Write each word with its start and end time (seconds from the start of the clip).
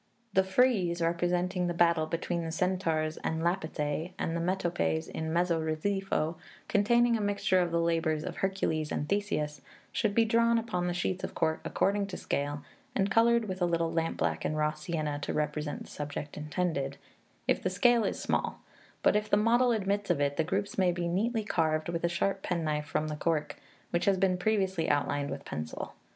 The 0.33 0.43
frieze, 0.43 0.99
representing 0.99 1.67
the 1.67 1.75
battle 1.75 2.07
between 2.07 2.43
the 2.43 2.51
Centaurs 2.51 3.17
and 3.17 3.43
Lapithæ 3.43 4.13
and 4.17 4.35
the 4.35 4.41
metopes 4.41 5.07
in 5.07 5.31
mezzo 5.31 5.61
relievo, 5.61 6.37
containing 6.67 7.15
a 7.15 7.21
mixture 7.21 7.59
of 7.59 7.69
the 7.69 7.79
labours 7.79 8.23
of 8.23 8.37
Hercules 8.37 8.91
and 8.91 9.07
Theseus, 9.07 9.61
should 9.91 10.15
be 10.15 10.25
drawn 10.25 10.57
upon 10.57 10.87
the 10.87 10.95
sheets 10.95 11.23
of 11.23 11.35
cork 11.35 11.61
according 11.63 12.07
to 12.07 12.17
scale, 12.17 12.63
and 12.95 13.11
coloured 13.11 13.45
with 13.47 13.61
a 13.61 13.67
little 13.67 13.91
lampblack 13.93 14.43
and 14.43 14.57
raw 14.57 14.71
sienna, 14.73 15.19
to 15.21 15.33
represent 15.33 15.83
the 15.83 15.91
subject 15.91 16.35
intended, 16.35 16.97
if 17.47 17.61
the 17.61 17.69
scale 17.69 18.03
is 18.03 18.19
small; 18.19 18.61
but 19.03 19.15
if 19.15 19.29
the 19.29 19.37
model 19.37 19.71
admits 19.71 20.09
of 20.09 20.19
it, 20.19 20.35
the 20.35 20.43
groups 20.43 20.79
may 20.79 20.91
be 20.91 21.07
neatly 21.07 21.43
carved 21.43 21.89
with 21.89 22.03
a 22.03 22.09
sharp 22.09 22.41
penknife 22.41 22.87
from 22.87 23.07
the 23.07 23.15
cork, 23.15 23.55
which 23.91 24.05
has 24.05 24.17
been 24.17 24.35
previously 24.35 24.89
outlined 24.89 25.29
with 25.29 25.45
pencil. 25.45 25.93